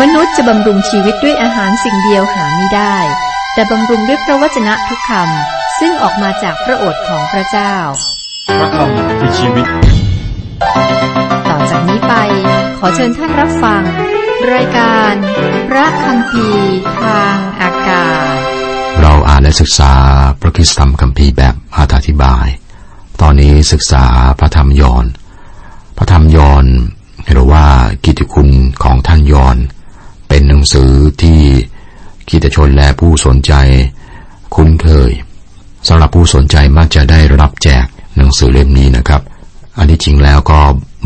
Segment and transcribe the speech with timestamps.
[0.00, 2.96] มนุษย์จะบำรุงชีวิตด้วยอาหารสิ่งเดียวหาไม่ได้
[3.54, 7.74] แต่บำรุงด้วยพระวจนะทุกคำซึ่งออกมาจากพระโอษฐ์ของพระเจ้า
[8.58, 9.66] พระคำคือชีวิต
[11.48, 12.14] ต่อจากนี้ไป
[12.78, 13.82] ขอเชิญท่านรับฟัง
[14.54, 15.14] รายการ
[15.68, 16.48] พระคำพี
[17.00, 18.36] ทางอากาศ
[19.00, 19.92] เราอ่านและศึกษา
[20.40, 22.46] พระคริสตธรรมคัมภีร์แบบอธิบาย
[23.20, 24.04] ตอนนี้ศึกษา
[24.38, 25.06] พระธรรมยอห์น
[25.96, 26.66] พระธรรมยอห์น
[27.32, 27.64] หรือว่า
[28.04, 28.48] กิตติคุณ
[28.82, 29.56] ของท่านยอห์น
[30.34, 31.40] เป็นหนังสือที่
[32.28, 33.52] คริสตชนและผู้สนใจ
[34.54, 35.10] คุ้นเคย
[35.88, 37.84] สำหรับผู้สนใจมักจะได้รับแจก
[38.16, 39.22] หนังสือเล่มนี้นะครับ
[39.78, 40.60] อันที่จริงแล้วก็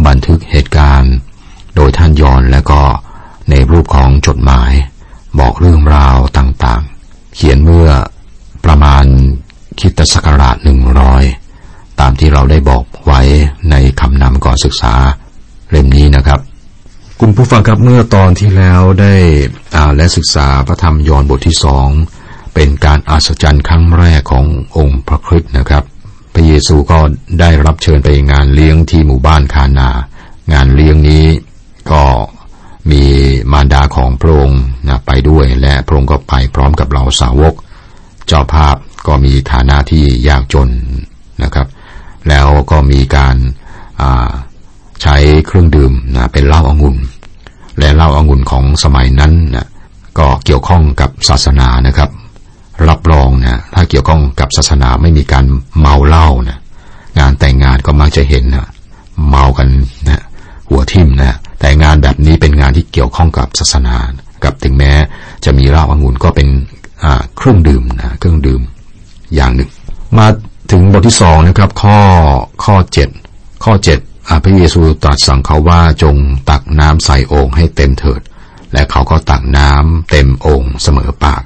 [0.06, 1.14] บันทึกเหตุการณ์
[1.76, 2.80] โดยท่านยอนและก็
[3.50, 4.72] ในรูปของจดหมาย
[5.40, 7.90] บอกเรื่องราวต่างๆ เขียนเมื่อ
[8.64, 9.04] ประมาณ
[9.80, 11.24] คริดศักราชหนึ่งร้อย
[12.00, 13.20] ตามที่เราได้บอกไว้
[13.70, 14.94] ในคำนำก่อนศึกษา
[15.70, 16.40] เล่มนี้นะครับ
[17.20, 19.14] คุณผู้ฟังครับเมื่อตอนที่แล้วได้
[19.76, 21.88] อ่านและศึกษาพระธรรมยอห์นบทที่สอง
[22.54, 25.84] เป็นการอัศจรรย์ครั้งแรกขององค์พระคริสต์นะครับ
[26.34, 26.98] พระเยซูก็
[27.40, 29.90] ได้รับเชิญไปงานเลี้ยงที่หมู่บ้านคานา
[30.52, 31.26] งานเลี้ยงนี้
[31.92, 32.02] ก็
[32.90, 33.02] มี
[33.52, 37.54] มารดาของพระองค์นะไปด้วย และพระองค์ก็ไปพร้อมกับเหล่าสาวก
[38.26, 40.68] เจ้าภาพก็มีฐานะที่ยากจน
[41.42, 41.68] นะครับ
[42.28, 43.36] แล้วก็มีการ
[45.02, 45.16] ใช้
[45.46, 46.96] เครื่องดื่มนะเป็นเหล้าอางุ่น
[47.78, 49.66] และเหล้าอางุ่นของสมัยนั้นนะ
[50.18, 52.10] ก็เกี่ยวข้องกับศาสนานะครับ
[52.88, 55.44] รับรองนะถ้าเกี่ยวข้องกับศาสนาไม่มีการ
[55.78, 56.58] เมาเหล้านะ
[57.18, 58.68] งานแต่งงานก็มักจะเห็นนะ
[59.28, 59.68] เมากัน
[60.08, 60.22] นะ
[60.68, 63.96] หัวทิ่มนะแต่งานแบบนี้เป็นงานที่เกี่ยวข้องกับศาสนา
[64.44, 64.92] กับถึงแม้
[65.44, 66.48] จะมีเหล้าอางุ่นก็เป็น
[67.36, 68.60] เครื่องดื่มนะเครื่องดื่ม
[69.34, 69.70] อย่างหนึ่ง
[70.18, 70.26] มา
[70.70, 71.98] ถึงบทที่สองนะครับ ข้อ
[72.64, 73.08] ข้อเจ็ด
[73.64, 73.98] ข้อเจ็ด
[74.44, 76.16] พระเยซูตรัสสั่งเขาว่าจง
[76.50, 78.20] ตักน้ำใส่โอ่งให้เต็มเถิด
[78.72, 81.42] และเขาก็ตักน้ำเต็มโอ่งเสมอปาก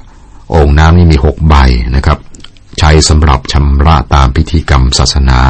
[0.50, 1.54] โอ่งน้ำนี่มีหกใบ
[1.96, 2.18] นะครับ
[2.78, 5.40] ใช้สำหรับชำระตามพิธีกรรมศาสนา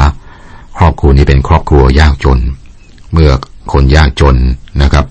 [0.77, 2.39] ครอบครัวนี้เป็นครอบครัวยากจน
[3.13, 3.31] เมื่อ
[3.73, 4.35] คนยากจน
[4.81, 5.05] นะครับ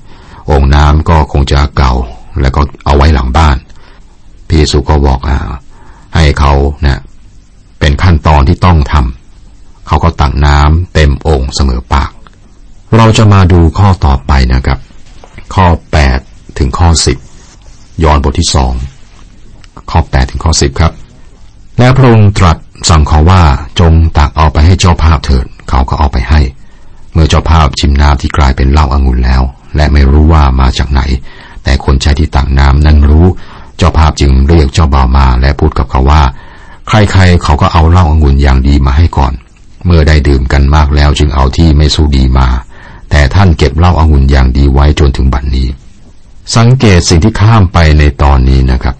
[0.46, 1.92] โอ่งน้ำก็คงจะเก่า
[2.40, 3.56] แล้วก็เอาไว้หลังบ้าน
[4.46, 5.38] พระเยซูก็บอกอ่า
[6.14, 7.00] ให้เขาเนะ
[7.80, 11.80] เป็นขั้นตอนที่ต้องทำเขาก็ตักน้ำเต็มโอ่งเสมอ
[12.96, 14.78] เราจะมาดูข้อต่อไปนะครับ
[15.54, 15.66] ข้อ
[16.12, 16.88] 8 ถึงข้อ
[17.46, 18.72] 10ย้อนบทที่สอง
[19.90, 20.92] ข้อ 8 ถึงข้อ 10 ครับ
[21.78, 22.56] แล้วพระองค์ตรัส
[22.88, 23.42] สั่งเขาว่า
[23.80, 26.40] จงตักเอาไปให้เจ้าภาพเถิด เขาก็เอาไปให้
[27.12, 29.42] เมื่อเจ้าภาพชิมน้ำที่กลายเป็นเหล้าอางุ่นแล้ว
[29.76, 31.00] และไม่รู้ว่ามาจากไหน
[31.64, 33.26] แต่คนใช้ที่ตักน้ำนั้นรู้
[33.76, 36.22] เจ้าภาพจึงเรียกเจ้าบ่าวมาและพูดกับเขาว่า
[36.88, 39.32] ใครๆเขาก็เอาเหล้าอางุ่นอย่างดีมาให้ก่อน
[39.86, 42.48] เมื่อได้ดื่มกันมากแล้วจึงเอาที่ไม่สู้ดีมา
[43.10, 45.66] แต่ท่านเก็บเล้าอางุ่นอย่างดีไว้จนถึงบัดนนี้
[46.56, 48.96] สังเกตสิ่งที่ข้ามไปในตอนนี้นะครับ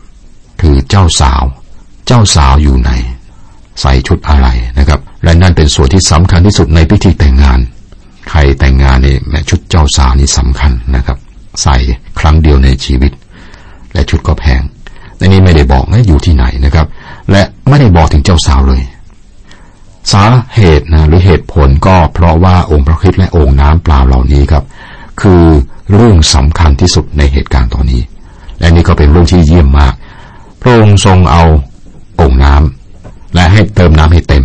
[0.60, 1.42] คือเจ้าสาว
[2.06, 2.90] เจ้าสาวอยู่ไหน
[3.80, 4.48] ใส่ชุดอะไร
[4.78, 7.58] นะครับ และนั่นเป็นส่วนที่สำคัญที่สุดในพิธีแต่งงาน
[8.30, 11.18] ใครแต่งงานนี่แม้ชุดเจ้าสาวนี่สำคัญนะครับ
[11.62, 11.76] ใส่
[12.18, 13.12] ครั้งเดียวในชีวิต
[13.92, 14.62] และชุดก็แพง
[15.18, 16.86] ในนี้ไม่ได้บอกว่าอยู่ที่ไหนนะครับ
[17.30, 18.82] และไม่ได้บอกถึงเจ้าสาวเลย
[20.12, 20.24] สา
[20.54, 24.64] เหตุนะหรือเหตุผลก็เพราะว่าองค์พระคริสต์และองค์น้ำเปล่าเหล่านี้ครับ
[25.20, 25.44] คือ
[25.92, 28.02] เรื่องสำคัญที่สุดในเหตุการณ์ตอนนี้
[28.60, 29.94] และนี่ก็เป็นเรื่องที่เยี่ยมมาก
[30.60, 31.44] พระองค์ทรงเอา
[32.20, 34.44] องค์น้ำและให้เติมน้ำให้เต็ม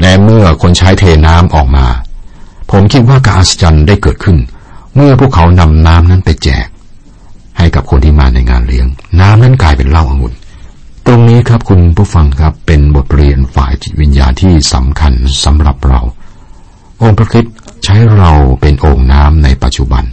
[0.00, 1.86] และเมื่อคนใช้เทน้ำออกมา
[2.70, 4.36] ผมคิดว่าการอัศจรรย์ได้เกิดขึ้น
[4.94, 6.66] เมื่อพวกเขานำน้ำนั้นไปแจก
[7.58, 8.86] ให้กับคนที่มาในงานเลี้ยง
[9.20, 10.34] น้ำนั้นกลายเป็นเหล้าอางุ่น
[11.06, 15.12] ตรงนี้ครับคุณผู้ฟังครับเป็นบทเรียนฝ่ายจิตวิญญาณที่สำคัญ
[15.44, 16.00] สำหรับเรา
[17.02, 17.54] องค์พระคริสต์
[17.84, 20.04] ใช้เราเป็นองค์น้ำในปัจจุบัน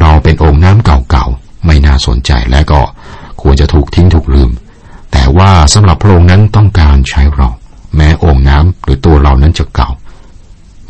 [0.00, 2.80] เราเป็นองค์น้ำเก่าๆ ไม่น่าสนใจและก็
[3.42, 4.50] ควรจะถูกทิ้งถูกลืม
[5.12, 7.48] แต่ว่าสำหรับพระองค์นั้นต้องการใช้เรา
[7.96, 9.90] แม้องค์น้ำหรือตัวเรานั้นจะเก่า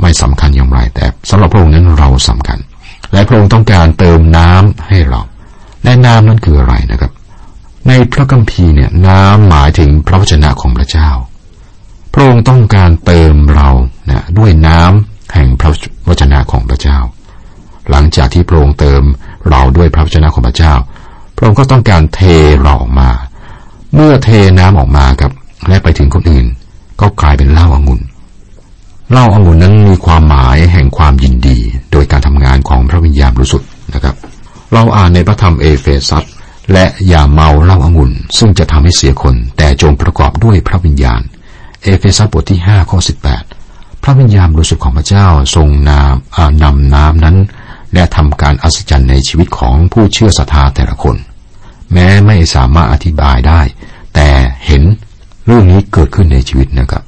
[0.01, 2.59] ไม่สำคัญอย่างไรแต่สำหรับพระองค์นั้นเราสำคัญ
[3.13, 5.21] และพระองค์ต้องการเติมน้ำให้เรา
[5.85, 7.13] และน้ำนั้นคืออะไรนะครับ
[7.87, 11.09] ในพระคัมภีร์เนี่ยน้ำหมายถึงพระวจนะของพระเจ้า
[12.13, 13.69] พระองค์ต้องการเติมเรา
[14.11, 15.71] นะด้วยน้ำแห่งพระ
[16.09, 16.99] วจนะของพระเจ้า
[17.91, 19.03] หลังจากที่พระองค์เติม
[19.51, 20.75] เราด้วยพระวจนะของพระเจ้า
[21.37, 22.21] พระองค์ก็ต้องการเท
[22.63, 23.11] เราออกมา
[23.95, 24.29] เมื่อเท
[24.59, 25.33] น้ำออกมาครับ
[25.69, 26.47] และไปถึงคนอื่น
[27.01, 28.01] ก็กลายเป็นเหล้าอางุ่น
[29.13, 31.59] เหล้าอางุ่นนั้นมีความหมายแห่งความยินดี
[31.93, 34.15] โดยการทำงานของพระวิญญาณบริสุทธิ์นะครับ
[34.73, 36.25] เราอ่านในพระธรรมเอเฟซัส
[36.73, 41.21] และอย่าเมาเหล้าอางุ่น ซึ่งจะทำให้เสียคน แต่จงประกอบด้วยพระวิญญาณ
[41.83, 42.99] เอเฟซัสบทที่5ข้อ
[43.51, 46.15] 18 พระวิญญาณบริสุทธิ์ของพระเจ้าทรงนาม
[46.63, 47.37] นำน้ำนั้น
[47.95, 51.17] และทำการอัศจรรย์ในชีวิตของผู้เชื่อศรัทธาแต่ละคน
[51.93, 53.61] แม้ไม่สามารถอธิบายได้
[54.15, 54.29] แต่
[54.67, 54.83] เห็น
[55.47, 57.03] เรื่องนี้เกิดขึ้นในชีวิตนะครับ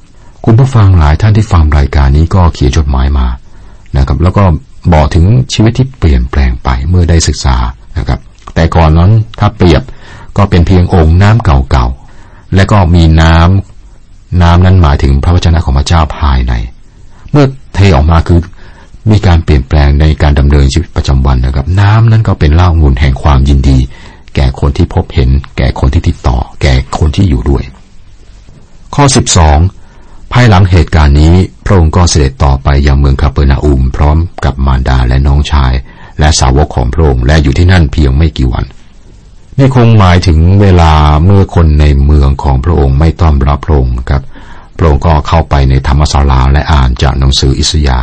[0.45, 3.27] คุณผู้ฟังหลายท่านที่ฟังรายการนี้ก็เขียนจดหมายมา
[3.97, 4.43] นะครับ แล้วก็
[4.93, 7.55] บอกถึงชีวิตที่เปลี่ยนแปลงไปเมื่อได้ศึกษา
[7.97, 8.19] นะครับ
[8.55, 9.81] แต่ก่อนนั้นถ้าเปรียบ
[10.37, 16.53] ก็เป็นเพียงองค์น้ำเก่าๆ และก็มีน้ำน้ำนั้นหมายถึงพระวจนะของพระเจ้าภายใน
[17.31, 18.39] เมื่อเทออกมาคือ
[19.11, 23.77] มีการเปลี่ยนแปลงในการดำเนินชีวิตประจำวันนะครับ น้ำนั้นก็เป็นเล่างุนแห่งความยินดี
[24.35, 27.63] แก่คนที่พบเห็น แก่คนที่ติดต่อ แก่คนที่อยู่ด้วย
[28.95, 29.03] ข้อ
[29.69, 31.33] 12 ภายหลังเหตุการณ์นี้
[31.65, 35.73] พระองค์ก็เสด็จต่อไปยังเมืองคาเปอร์นาอุม พร้อมกับมารดาและน้องชาย
[36.21, 38.65] และสาวกของพระองค์และอยู่ที่นั่นเพียงไม่กี่วัน
[39.57, 40.91] นี่คงหมายถึงเวลา
[41.25, 44.23] เมื่อคนในเมืองของพระองค์ไม่ต้อนรับพระองค์ครับ
[44.77, 47.99] พระองค์ก็เข้าไปในธรรมศาลาและอ่านจากหนังสืออิสยา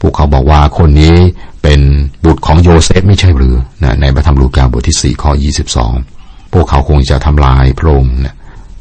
[0.00, 1.14] พวกเขาบอกว่าคนนี้
[1.62, 1.80] เป็น
[2.24, 5.92] บุตรของโยเซฟไม่ใช่หรือนะในพระธรรมลูกาบทที่สี่ข้อยี่สิบสอง
[6.52, 8.34] พวกเขาคงจะทำลายพระองค์นะ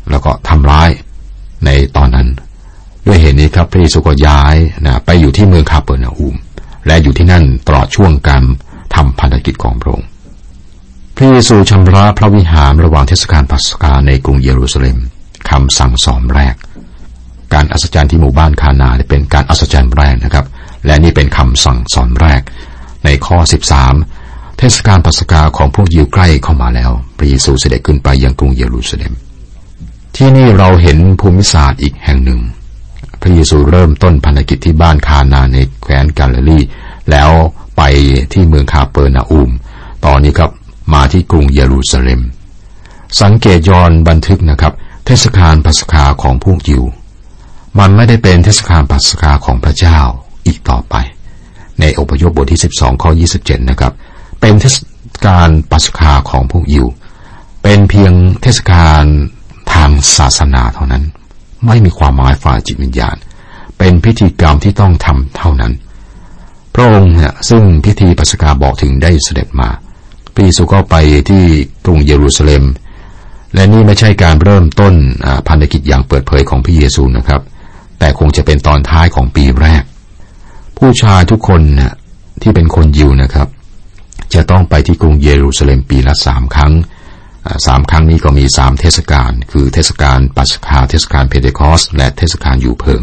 [0.10, 0.90] แล้วก็ทำร้าย
[1.66, 2.28] ในตอนนั้น
[3.06, 4.56] ด้วยเหตุนี้ครับพระเยซูก็ย้าย
[4.86, 6.36] นะไปอยู่ที่เมืองคาเปอร์นาอูม
[6.88, 8.44] และอยู่ที่นั่นตลอดช่วงการ
[8.96, 10.08] ทำพันธกิจของพระองค์
[11.16, 14.98] พระเยซูชำระพระวิหารระหว่างเทศกาลปัสกาในกรุงเยรูซาเล็ม
[15.50, 16.56] คำสั่งสอนแรก
[17.54, 20.46] การอัศจรรย์ที่หมู่บ้านคานาเป็นการอัศจรรย์แรกนะครับ
[20.86, 22.42] และนี่เป็นคำสั่งสอนแรก
[23.06, 23.38] ในข้อ
[23.98, 29.14] 13 เทศกาลปัสกาของพวกยิวใกล้เข้ามาแล้ว พระเยซูเสด็จขึ้นไปยังกรุงเยรูซาเล็ม
[30.16, 32.40] ที่นี่เราเห็นภูมิศาสตร์อีกแห่งหนึ่ง
[33.22, 36.01] พระเยซูเริ่มต้นพันธกิจที่บ้านคานาในแคว้น
[37.12, 37.30] แล้ว
[37.78, 37.82] ไป
[38.34, 39.52] ที่เมืองคาเปอร์นาอูม
[40.06, 40.52] ตอนนี้ครับ
[40.94, 42.22] มาที่กรุงเยรูซาเล็ม
[43.22, 44.74] สังเกตยอห์นบันทึกนะครับ
[45.06, 46.84] เทศกาลปัสกาของพวกยิว
[47.80, 50.00] มันไม่ได้เป็นเทศกาลปัสกาของพระเจ้า
[50.46, 50.96] อีกต่อไป
[51.80, 53.94] ในอพยพบทที่ 12ข้อ27 นะครับ
[54.40, 54.76] เป็นเทศ
[55.26, 56.88] กาลปัสกาของพวกยิว
[57.64, 59.04] เป็นเพียงเทศกาล
[59.74, 61.04] ทางศาสนาเท่านั้น
[61.66, 63.16] ไม่มีความหมายฝ่ายจิตวิญญาณ
[63.78, 65.74] เป็นพิธีกรรมที่ต้องทำเท่านั้น
[66.76, 69.70] พระองค์เนี่ยซึ่งพิธีปัสกาบอกถึงได้เสด็จมา
[70.34, 70.96] พระเยซูก็ไป
[71.30, 71.44] ที่
[71.86, 72.64] กรุงเยรูซาเล็ม
[73.54, 74.94] และนี่ไม่ใช่การเริ่มต้น
[75.48, 77.42] พันธกิจอย่างเปิดเผยของพระเยซูนะครับ
[78.00, 79.84] แต่คงจะเป็นตอนท้ายของปีแรก
[80.78, 81.96] ผู้ชายทุกคนนะ
[82.42, 83.48] ที่เป็นคนยิวนะครับ
[84.34, 86.74] จะต้องไปที่กรุงเยรูซาเล็มปีละสามครั้ง
[87.66, 93.02] สามครั้งนี้ก็มีสามเทศกาลคือเทศกาลปัสกาเทศกาลเพเทคอส และเทศกาลอยู่เพิง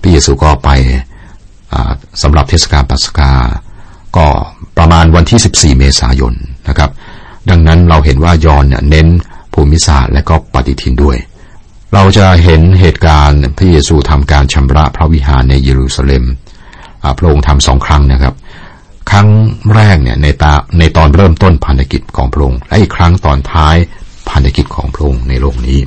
[0.00, 0.70] พระเยซูก็ไป
[2.22, 3.32] สำหรับเทศกาลปัสกา
[4.16, 4.26] ก็
[4.78, 6.34] ประมาณวันที่ 14 เมษายน
[6.68, 6.90] นะครับ
[7.50, 9.08] ดังนั้นเราเห็นว่ายอนเน้น
[9.54, 11.16] ภูมิศาสตร์และก็ปฏิทินด้วย
[11.94, 16.24] เราจะเห็นเหตุการณ์พระเยซูทำการชำระพระวิหารในเยรูซาเล็ม
[17.18, 18.34] พระองค์ทำสองครั้งนะครับ
[19.10, 19.28] ครั้ง
[19.74, 23.76] แรกเนี่ยในตาในตอนเริ่มต้นพันธกิจของพระองค์และอีกครั้งตอนท้าย
[24.30, 25.78] พันธกิจของพระองค์ในโลกนี้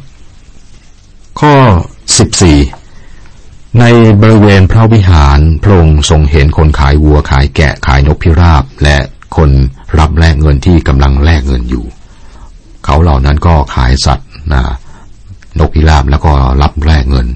[1.40, 1.54] ข้อ
[2.26, 2.85] 14
[3.80, 3.86] ใน
[4.22, 8.98] บริเวณพระวิหารพระองค์ทรงเห็นคนขายวัวขายแกะขายนกพิราบ และ
[9.36, 9.50] คน
[10.00, 11.86] รับแลกเงินที่กำลังแลกเงินอยู่
[12.86, 14.64] เขาเหล่านั้นก็ขายสัตว์นะ
[15.60, 16.32] นกพิราบแล้วก็
[16.62, 17.28] รับแลกเงิน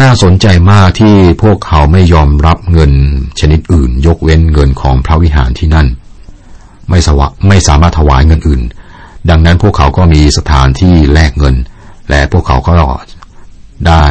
[0.00, 2.92] น่าสนใจมากที่พวกเขาไม่ยอมรับเงิน
[3.40, 5.86] ชนิดอื่น ยกเว้นเงินของพระวิหารที่นั่น
[6.88, 8.62] ไม่สวะไม่สามารถถวายเงินอื่น
[9.30, 11.54] ดังนั้นพวกเขาก็มีสถานที่แลกเงิน
[12.10, 12.76] และพวกเขาก็
[13.88, 14.04] ได้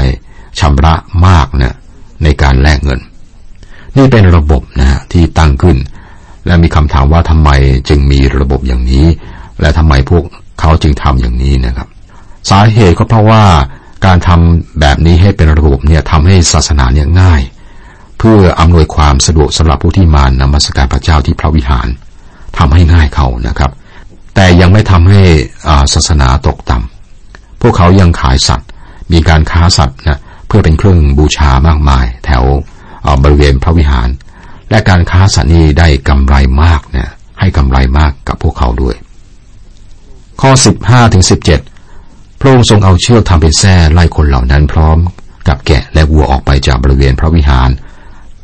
[0.59, 0.95] ชำระ
[1.27, 1.75] มากนะ
[2.23, 2.99] ในการแลกเงิน
[3.97, 5.77] นี่เป็นระบบนะที่ตั้งขึ้น
[6.45, 7.49] และมีคำถามว่าทำไม
[7.89, 9.05] จึงมีระบบอย่างนี้
[9.61, 10.23] และทำไมพวก
[10.59, 11.87] เขาจึงทำอย่างนี้นะครับ
[12.49, 13.43] สาเหตุก็เพราะว่า
[14.05, 17.41] การทำแบบนี้ให้เป็นระบบเนี่ยทำให้ศาสนาเนี่ยง่าย
[18.17, 21.87] เพื่ออำนวยความสะดวกสำหรับผู้ที่มานมัสการพระเจ้าที่พระวิหาร
[22.57, 23.71] ทำให้ง่ายเขานะครับ
[24.35, 25.21] แต่ยังไม่ทำให้
[25.93, 28.67] ศาสนาตกต่ำพวกเขายังขายสัตว์
[29.11, 30.19] มีการค้าสัตว์นะ
[30.55, 32.43] พื่อเป็นเครื่องบูชามากมาย แถว
[33.23, 34.09] บริเวณพระวิหาร
[34.69, 38.95] และการค้าสัตว์นี้ได้กำไรมากเนี่ยให้กำไรมากกับพวกเขาด้วย
[40.41, 41.23] ข้อ 15ถึง
[41.81, 44.97] 17 พระองค์ทรงเอาเชือกทำเป็นแส้ไล่คนเหล่านั้นพร้อม
[45.47, 47.69] กับแกะและวัวออกไปจากบริเวณพระวิหาร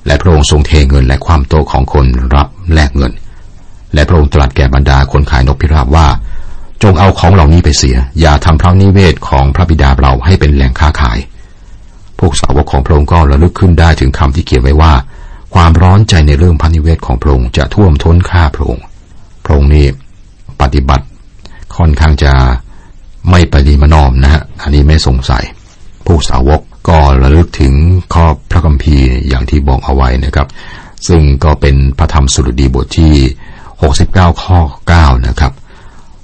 [0.07, 3.13] และพระองค์ทรงเทเงินและความโตของคนรับแลกเงิน
[3.93, 6.07] และพระองค์ตรัสแก่บรรดาคนขายนกพิราบว่า
[6.83, 11.19] จงเอาของเหล่านี้ไปเสีย อย่าทำพระนิเวศของพระบิดาเราให้เป็นแหล่งค้าขาย
[12.19, 14.93] พวกสาวกของพระองค์ก็ระลึกขึ้นได้ถึงคำที่เขียนไว้ว่า
[15.55, 18.83] ความร้อนใจในเรื่องพระนิเวศของพระองค์จะท่วมท้นข้าพระองค์
[19.45, 19.85] พระองค์นี้
[20.61, 21.05] ปฏิบัติ
[21.75, 22.33] ค่อนข้างจะ
[23.29, 25.43] ไม่ปฏิมานอมนะฮะ อันนี้ไม่สงสัย
[26.05, 27.73] ผู้สาวกก็ระลึกถึง
[28.13, 30.47] ข้อพระคัมภีร์อย่างที่บอกเอาไว้นะครับ
[31.07, 33.13] ซึ่งก็เป็นพระธรรมสุรดีบทที่
[33.77, 34.59] 69 ข้อ
[34.93, 35.51] 9 นะครับ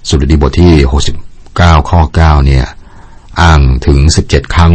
[0.09, 0.73] สุรดีบทที่
[1.31, 2.65] 69 ข้อ 9 เนี่ย
[3.41, 4.73] อ้างถึง 17 ครั้ง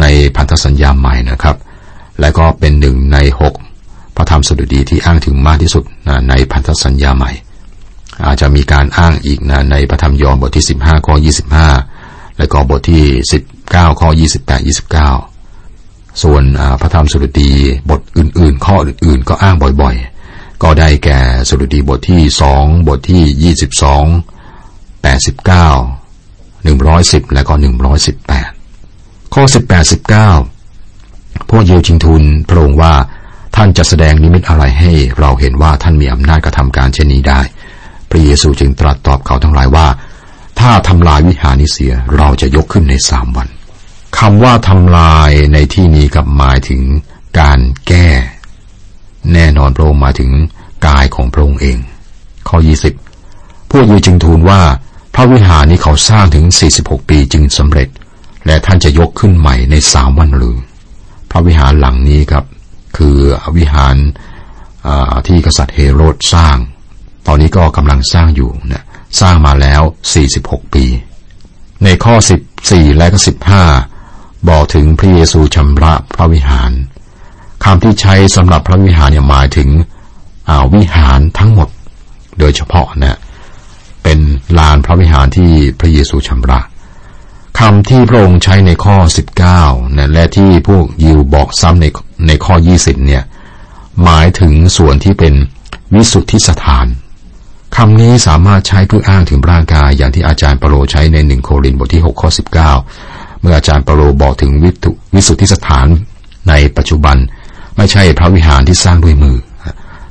[0.00, 1.56] ในพันธสัญญาใหม่นะครับ
[2.20, 3.18] และก็เป็นหนึ่งใน
[3.66, 5.84] 6 พระธรรมสุรดีที่อ้างถึงมากที่สุด
[6.28, 7.32] ในพันธสัญญาใหม่
[8.26, 11.14] อาจจะมีการอ้างอีกนะในพระธรรมยอห์นบทที่ 15 ข้อ
[11.76, 13.04] 25 และก็บทที่
[13.52, 14.68] 19 ข้อ 28
[15.38, 16.42] 29 ส่วน
[16.80, 17.52] พระธรรมสุรดี
[17.90, 22.22] บทอื่น ๆ ข้ออื่น ๆ ก็อ้างบ่อยๆ ก็ได้แก่สุรดีบทที่
[22.56, 25.97] 2 บทที่ 22 89
[26.76, 27.54] 110 และก็
[28.38, 29.92] 118 ข้อ 18
[30.64, 32.94] 19 พวกเยวจิงทูลพระองค์ว่า
[33.56, 37.40] ท่านจะแสดงนิมิตอะไรให้เราเห็นว่าท่านมีอำนาจกระทำการเช่นนี้ได้
[38.10, 39.86] พระเยซูจึงตรัสตอบเขาทั้งหลายว่า
[40.60, 43.48] ถ้าทำลายวิหารนี้เสียเราจะยกขึ้นในสามวัน
[44.18, 46.82] คำว่าทำลายในที่นี้กับหมายถึง
[47.40, 48.08] การแก้
[49.32, 50.30] แน่นอนพระองค์มาถึง
[50.86, 51.78] กายของพระองค์เอง
[52.48, 52.58] ข้อ
[53.14, 54.60] 20 พวกยิวจึงทูลว่า
[55.18, 56.46] ระวิหารนี้เขาสร้างถึง
[56.78, 57.88] 46 ปีจึงสำเร็จ
[58.46, 60.56] และท่านจะยกขึ้นใหม่ในสามวันหรือ
[61.30, 62.44] พระวิหารหลังนี้ครับ
[62.96, 63.16] คือ
[63.56, 63.96] วิหาร
[65.26, 66.56] ที่กษัตริย์เฮโรดสร้าง
[67.26, 68.84] ตอนนี้ก็กำลังสร้างอยู่นะ
[69.20, 69.82] สร้างมาแล้ว
[70.28, 70.84] 46 ปี
[71.84, 72.14] ในข้อ
[72.56, 73.18] 14 และก็
[73.84, 76.72] 15 บอกถึงพระเยซูชำระพระวิหาร
[77.64, 79.68] คำที่ใช้สำหรับพระวิหารเนี่ยหมายถึง
[80.74, 81.68] วิหารทั้งหมด
[82.38, 83.18] โดยเฉพาะนะ
[84.10, 85.50] เป็นลานพระวิหารที่
[85.80, 86.60] พระเยซูชำระ
[87.58, 88.96] คำที่พระองค์ใช้ในข้อ
[89.46, 91.86] 19นะและที่พวกยิวบอกซ้ำใน
[92.26, 93.22] ในข้อ 20 เนี่ย
[94.02, 95.34] หมายถึงส่วนที่เป็น
[95.94, 96.86] วิสุทธิสถาน
[97.76, 102.30] คำนี้สามารถใช้เพื่ออ้างถึงร่างกายอย่างที่อาจารย์เปโลใช้ในหนึ่งโครินธ์บทที่6ข้อ
[102.88, 104.52] 19 เมื่ออาจารย์เปโลบอกถึง
[105.14, 105.86] วิสุทธิสถาน
[106.48, 107.16] ในปัจจุบัน
[107.76, 109.36] ไม่ใช่พระวิหารที่สร้างด้วยมือ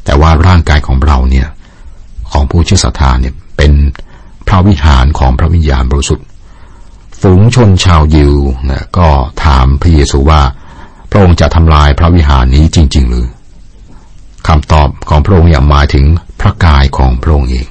[0.06, 1.48] แต่ว่าร่างกายของเราเนี่ย
[2.32, 3.72] ของผู้เชื่อศรัทธาเนี่ย เป็น
[4.48, 6.28] พระวิหารของพระวิญญาณบริสุทธิ์
[7.22, 8.34] ฝูงชนชาวยิว
[8.70, 9.08] นะก็
[9.44, 10.42] ถามพระเยซูว่า
[11.10, 13.28] พระองค์จะทำลายพระวิหารนี้จริง ๆ หรือ
[14.48, 16.06] คำตอบของพระองค์อย่างหมายถึง
[16.42, 17.68] พระกายของพระองค์เอง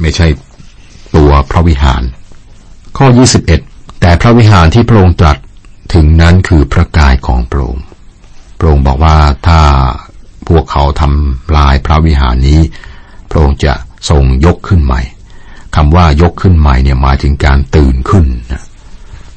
[0.00, 0.26] ไม่ใช่
[1.16, 2.02] ตัวพระวิหาร
[2.96, 3.06] ข้อ
[3.54, 5.38] 21 แต่พระวิหารที่พระองค์ตรัส
[5.94, 7.84] ถึงนั้นคือพระกายของพระองค์
[8.58, 9.16] พระองค์บอกว่า
[9.48, 9.60] ถ้า
[10.48, 12.60] พวกเขาทำลายพระวิหารนี้
[13.30, 13.74] พระองค์จะ
[14.08, 15.02] ทรงยกขึ้นใหม่
[15.76, 18.62] คำว่ายกขึ้นใหม่เนี่ยหมายถึงการตื่นขึ้นนะ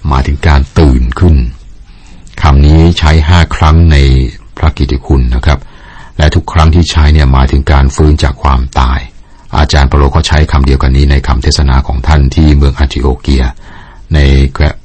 [0.08, 1.36] หมายถึงการตื่นขึ้น
[2.42, 3.98] คำนี้ใช้ห้าครั้งใน
[4.58, 5.60] พระกิติคุณนะครับ
[6.18, 9.00] และทุกครั้งที่ใช้เนี่ยหมายถึงการฟื้นจากความตาย
[9.58, 13.44] อาจารย์เปโลก็ใช้คำเดียวกันนี้ในคำเทศนาของท่านที่เมืองอันติโอเกีย
[14.14, 14.20] ใน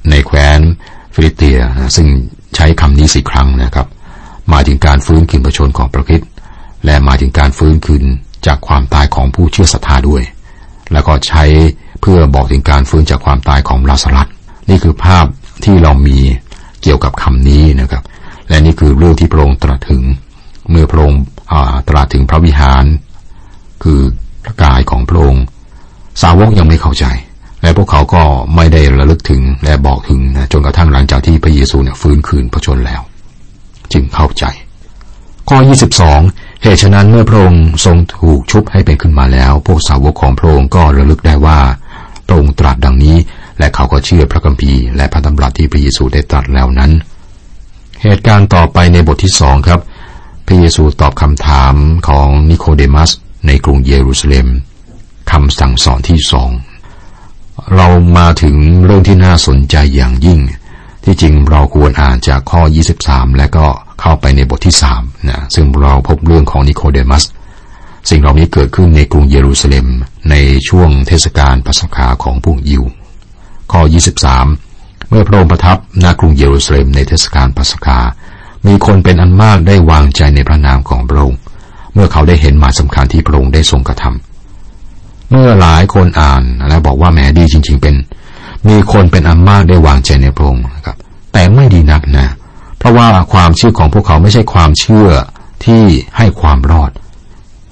[0.09, 0.59] ในแคว้น
[1.15, 1.59] ฟิลิเตีย
[1.95, 2.07] ซึ่ง
[2.55, 3.87] ใช้คำนี้สี่ครั้งนะครับ
[4.49, 6.21] หมายถึงการฟื้นคืนประชนของพระคิด
[6.85, 8.03] และหมายถึงการฟื้นคืน
[8.45, 10.23] จากความตายของผู้เชื่อศรัทธาด้วย
[10.91, 11.43] แล้วก็ใช้
[12.01, 14.27] เพื่อบอกถึงการฟื้นจากความตายของลาสรัส
[14.69, 15.25] นี่คือภาพ
[15.63, 16.17] ที่เรามี
[16.83, 18.03] เกี่ยวกับคำนี้นะครับ
[18.49, 20.01] และนี่คือเรื่องที่พระองค์ตรัสถึง
[20.69, 21.21] เมื่อพระองค์
[21.89, 22.85] ตรัสถึงพระวิหาร
[23.83, 24.01] คือ
[24.43, 25.43] พระกายของพระองค์
[26.21, 27.05] สาวกยังไม่เข้าใจ
[27.61, 28.23] และพวกเขาก็
[28.55, 33.01] ไม่ได้ระลึกถึงและบอกถึงนะจนกระทั่งหลังจากที่พระเยซูเนี่ยฟื้นคืนพระชนแล้ว
[33.93, 34.45] จึงเข้าใจ
[35.51, 35.59] ข้อ
[36.09, 41.59] 22 เหตุฉะนั้นเมื่อพระองค์ทรงถูกชุบให้เป็นขึ้นมาแล้ว พวกสาวกของพระองค์ก็ระลึกได้ว่า
[42.25, 43.17] พระองค์ตรัสดังนี้
[43.59, 46.91] และเขาก็เชื่อพระคัมภีร์และพระธรรมรัตที่พระเยซูได้ตรัสแล้วนั้น
[48.03, 49.79] เหตุการณ์ต่อไปในบทที่สองครับ
[50.45, 51.73] พระเยซูตอบคำถาม
[52.07, 53.11] ของนิโคเดมัส
[53.47, 54.47] ในกรุงเยรูซาเล็ม
[55.31, 56.49] คำสั่งสอนที่สอง
[57.75, 57.87] เรา
[58.17, 60.39] มาถึงเรื่องที่น่าสนใจอย่างยิ่ง
[61.03, 62.61] ที่จริงเราควรอ่านจากข้อ
[62.99, 63.65] 23 และก็
[64.01, 67.23] เข้าไปในบทที่สามนะซึ่งเราพบเรื่องของนิโคเดมัส
[68.09, 69.85] สิ่งเหล่านี้เกิดขึ้นในกรุงเยรูซาเล็ม
[70.29, 70.35] ใน
[70.67, 72.83] ช่วงเทศกาลปัสกาของพวกยิว
[73.71, 73.81] ข้อ
[74.45, 77.99] 23 เมื่อพระองค์ประทับณกรุงเยรูซาเล็มในเทศกาลปัสกา
[78.67, 81.39] มีคนเป็นอันมากได้วางใจในพระนามของพระองค์
[81.93, 87.95] เมื่อเขาได้เห็นมาสำคัญที่พระองค์ได้ทรงกระทำเมื่อหลายคนอ่านแล้วบอกว่าแหมดีจริง ๆ เป็น
[88.67, 90.97] มีคนเป็นอันมาได้วางใจในพระองค์นะครับ
[91.33, 92.27] แต่ไม่ดีนักนะ
[92.77, 95.09] เพราะว่าความเชื่อของพวกเขาไม่ใช่ความเชื่อ
[95.65, 95.83] ที่
[96.17, 96.91] ให้ความรอด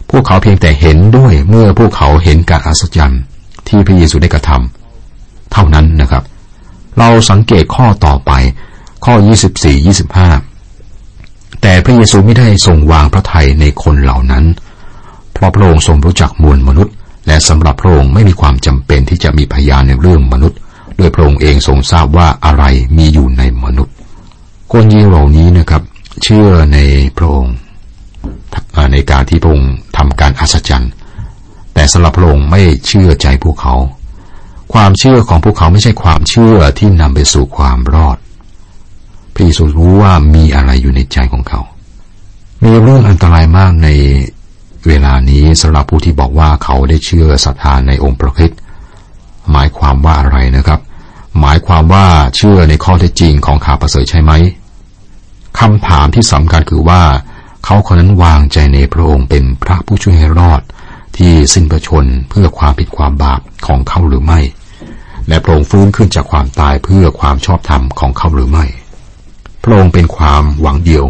[0.09, 3.21] พวกเขาเพียงแต่เห็นด้วยเมื่อพวกเขาเห็นการอัศจรรย์
[3.67, 6.23] ที่พระเยซูได้กระทำเท่านั้นนะครับ
[6.99, 8.31] เราสังเกตข้อต่อไป
[9.05, 9.13] ข้อ
[9.53, 9.87] 24
[10.77, 14.45] 25 แต่พระเยซูไม่ได้ทรงวางพระทัยในคนเหล่านั้น
[15.33, 16.93] เพราะพระองค์ทรงรู้จักมวลมนุษย์
[17.27, 20.59] และสำหรับพระองค์ไม่มีความจำเป็นที่จะมีพยานในเรื่องมนุษย์
[20.99, 22.63] ด้วยพระองค์เองทรงทราบว่าอะไร
[22.97, 23.95] มีอยู่ในมนุษย์
[24.71, 25.81] คนยิวเหล่านี้นะครับ
[26.23, 26.77] เชื่อใน
[27.17, 27.55] พระองค์
[28.93, 30.91] ในการที่พระองค์ทำการอัศจรรย์
[31.73, 33.75] แต่สำหรับพระองค์ไม่เชื่อใจพวกเขา
[34.73, 38.17] ความเชื่อของพวกเขาไม่ใช่ความเชื่อที่นำไปสู่ความรอด
[39.33, 41.61] พระเยซูรู้ว่ามีอะไรอยู่ในใจของเขา
[42.63, 43.89] มีเรื่องอันตรายมากใน
[44.87, 48.59] เวลานี้สำหรับผู้ที่บอกว่าเขาได้เชื่อศรัทธาในองค์พระคริสต์
[49.51, 50.79] หมายความว่าอะไรนะครับ
[51.39, 54.31] หมายความว่าเชื่อในข้อเท็จจริงของข่าวประเสริฐใช่ไหม
[55.59, 57.01] คำถามที่สำคัญคือว่า
[57.65, 60.61] เขาคนนั้นวางใจในพระองค์เป็นพระผู้ช่วยให้รอด
[61.17, 64.39] ที่สิ้นประชนเพื่อความผิดความบาปของเขาหรือไม่
[65.27, 68.65] และพระองค์ฟื้นขึ้นจากความตายเพื่อความชอบธรรมของเขาหรือไม่
[69.63, 71.05] พระองค์เป็นความหวังเดียว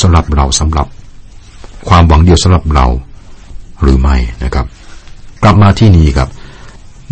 [0.00, 0.86] สำหรับเราสำหรับ
[1.88, 2.86] ความหวังเดียวสำหรับเรา
[3.82, 4.66] หรือไม่นะครับ
[5.42, 6.28] กลับมาที่นี่ครับ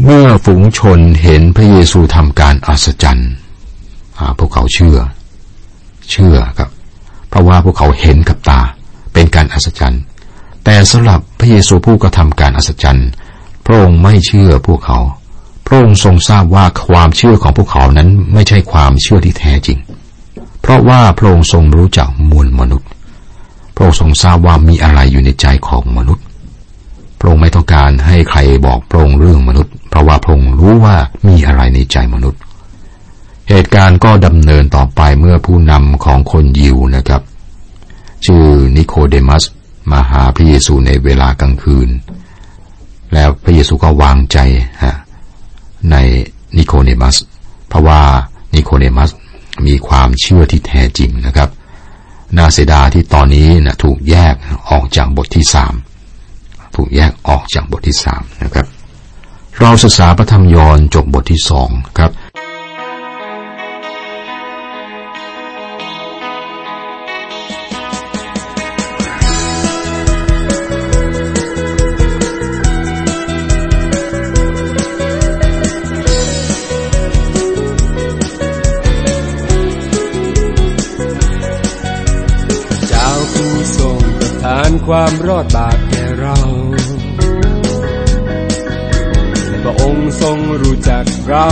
[0.04, 3.30] เมื่อฝูงชนเห็นพระเยซูทำการอัศจรรย์
[4.38, 4.98] พวกเขาเชื่อ
[6.10, 6.70] เชื่อครับ
[7.28, 8.60] เพราะว่าพวกเขาเห็นกับตา
[9.12, 10.02] เป็นการอัศจรรย์
[10.64, 13.08] แต่สำหรับพระเยซูผู้กระทำการอัศจรรย์
[13.66, 14.98] พระองค์ไม่เชื่อพวกเขา
[15.66, 19.78] พระองค์ทรงทราบว่าความเชื่อของพวกเขานั้นไม่ใช่ความเชื่อที่แท้จริง
[20.60, 22.88] เพราะว่าพระองค์ทรงรู้จักมวลมนุษย์
[23.74, 26.24] พระองค์ทรงทราบว่ามีอะไรอยู่ในใจของมนุษย์
[27.20, 30.96] พระองค์ไม่ต้องการให้ใครบอกพระองค์เรื่องมนุษย์ เพราะว่าพระองค์รู้ว่า
[31.26, 32.40] มีอะไรในใจมนุษย์
[33.48, 37.22] เหตุการณ์ก็ดำเนินต่อไปเมื่อผู้นำของคนยิวนะครับ
[38.26, 38.44] ชื่อ
[38.76, 39.44] นิโคเดมัส
[39.90, 41.88] มาหาพระเยซูในเวลากลางคืน
[43.14, 44.38] แล้วพระเยซูก็วางใจ
[44.82, 44.96] ฮะ
[45.90, 45.96] ใน
[46.56, 47.16] นิโคเดมัส
[47.68, 48.00] เพราะว่า
[48.54, 49.10] นิโคเดมัส
[49.66, 51.48] มีความเชื่อที่แท้จริงนะครับ
[52.36, 54.34] นาเสดาที่ตอนนี้นะถูกแยก
[54.70, 55.74] ออกจากบทที่สาม
[56.74, 58.66] ถูกแยกออกจากบทที่สามนะครับ
[59.60, 62.10] เราศึกษาพระธรรมยอห์นจบบทที่สองครับ
[84.88, 85.89] ความรอดบาป
[90.62, 91.48] รู้จักเรา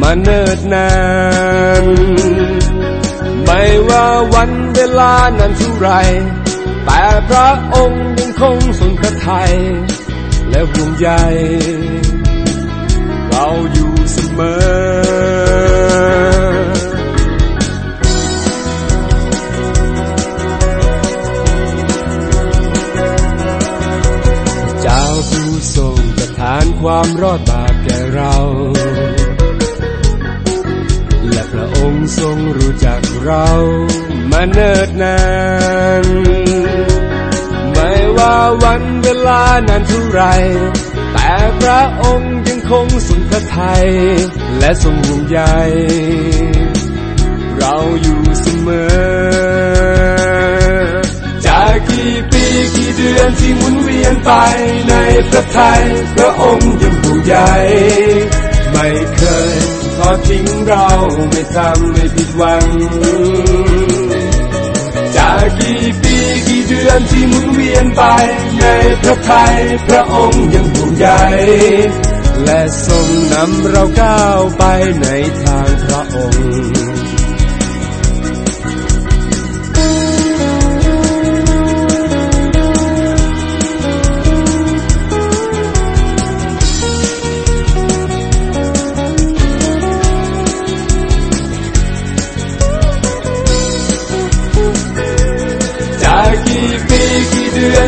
[0.00, 0.90] มาเนิ่นนา
[1.82, 1.84] น
[3.44, 5.90] ไม่ว่าวันเวลานานเท่าไร
[6.84, 9.52] แต่พระองค์ยังคงสนพระทัย
[10.50, 11.08] และห่วงใย
[13.28, 14.40] เราอยู่เสม
[14.86, 14.87] อ
[26.80, 28.36] ความรอดบาปแก่เรา
[31.30, 33.48] และพระองค์ทรงรู้จักเรา
[34.30, 35.20] มาเนิ่นนา
[36.02, 36.04] น
[37.72, 40.22] ไม่ว่าวันเวลานานเท่าไร
[41.12, 43.86] แต่พระองค์ยังคงสุนพระทัย
[44.58, 45.40] และทรงห่วงใย
[47.58, 48.68] เราอยู่เสม
[50.06, 50.07] อ
[52.74, 54.32] กี่เดือนที่หมุนเวียนไป
[54.88, 54.94] ใน
[55.28, 55.82] พระทัย
[56.14, 57.52] พระองค์ยังผู้ใหญ่
[58.72, 59.22] ไม่เค
[59.54, 59.56] ย
[59.96, 60.88] ทอดทิ้งเรา
[61.30, 62.64] ไม่ทำให้ผิดหวัง
[65.16, 68.02] จากกี่ปีกี่เดือนที่หมุนเวียนไป
[68.60, 68.64] ใน
[69.00, 71.22] พระทัยพระองค์ยังผู้ใหญ่
[72.44, 74.62] และทรงนำเราก้าวไป
[75.02, 75.06] ใน
[75.42, 76.77] ทางพระองค์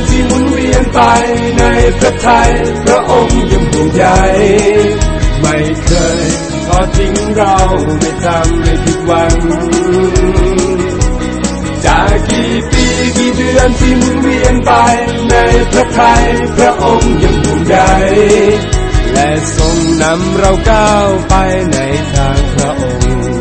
[0.08, 1.00] ที่หมุนเวียนไป
[1.58, 1.62] ใน
[1.98, 2.50] พระทัย
[2.84, 4.04] พระองค์ยังห่วงใย
[5.40, 6.24] ไม่เคย
[6.66, 7.56] ทอดทิ้งเรา
[7.98, 9.36] ไม่ทำให้ผิดหวัง
[11.86, 12.84] จากกี่ปี
[13.16, 14.72] กี่เดือนที่หมุนเวียนไป
[15.30, 15.34] ใน
[15.70, 16.24] พระทัย
[16.56, 17.76] พระองค์ยังห่วงใย
[19.12, 21.34] และทรงนำเราก้าวไป
[21.72, 21.76] ใน
[22.12, 23.39] ทางพระองค์